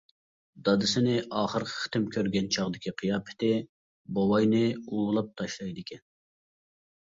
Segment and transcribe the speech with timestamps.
[0.69, 3.51] دادىسىنى ئاخىرقى قېتىم كۆرگەن چاغدىكى قىياپىتى
[4.19, 6.05] بوۋاينى ئۇۋۇلاپ تاشلايدىكەن.